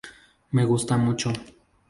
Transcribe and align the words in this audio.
Me 0.49 0.65
gusta 0.65 0.97
mucho. 0.97 1.31